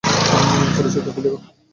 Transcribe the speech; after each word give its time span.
উপরের 0.69 0.91
চিত্রটি 0.93 1.21
দেখুন। 1.21 1.41